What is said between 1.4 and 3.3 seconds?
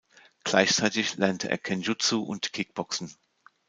er Kenjutsu und Kickboxen.